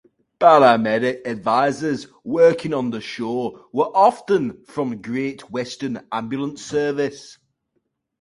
[0.39, 7.37] Paramedic advisers working on the show are often from Great Western Ambulance Service.